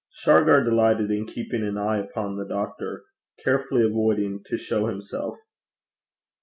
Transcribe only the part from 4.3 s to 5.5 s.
to show himself.